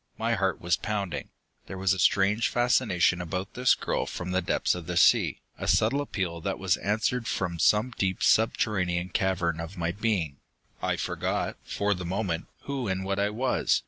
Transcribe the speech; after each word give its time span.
My 0.17 0.33
heart 0.33 0.59
was 0.59 0.77
pounding. 0.77 1.29
There 1.67 1.77
was 1.77 1.93
a 1.93 1.99
strange 1.99 2.49
fascination 2.49 3.21
about 3.21 3.53
this 3.53 3.75
girl 3.75 4.07
from 4.07 4.31
the 4.31 4.41
depths 4.41 4.73
of 4.73 4.87
the 4.87 4.97
sea, 4.97 5.41
a 5.59 5.67
subtle 5.67 6.01
appeal 6.01 6.41
that 6.41 6.57
was 6.57 6.75
answered 6.77 7.27
from 7.27 7.59
some 7.59 7.93
deep 7.99 8.23
subterranean 8.23 9.09
cavern 9.09 9.59
of 9.59 9.77
my 9.77 9.91
being. 9.91 10.37
I 10.81 10.95
forgot, 10.97 11.57
for 11.63 11.93
the 11.93 12.03
moment, 12.03 12.47
who 12.63 12.87
and 12.87 13.05
what 13.05 13.19
I 13.19 13.29
was. 13.29 13.79